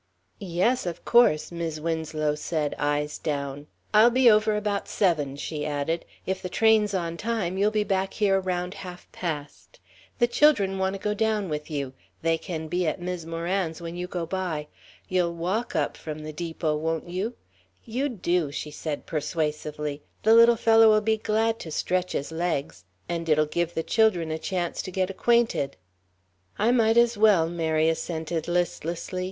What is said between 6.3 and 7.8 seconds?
the train's on time, you'll